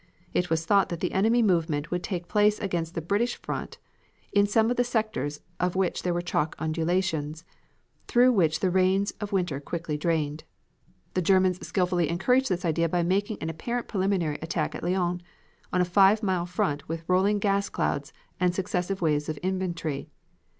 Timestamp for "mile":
16.23-16.47